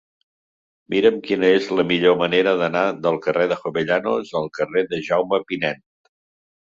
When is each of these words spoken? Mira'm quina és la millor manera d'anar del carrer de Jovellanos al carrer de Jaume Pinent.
Mira'm 0.93 1.17
quina 1.25 1.49
és 1.57 1.67
la 1.79 1.83
millor 1.91 2.15
manera 2.21 2.53
d'anar 2.61 2.83
del 3.07 3.19
carrer 3.25 3.45
de 3.51 3.57
Jovellanos 3.65 4.31
al 4.41 4.49
carrer 4.57 4.83
de 4.95 5.01
Jaume 5.09 5.41
Pinent. 5.53 5.85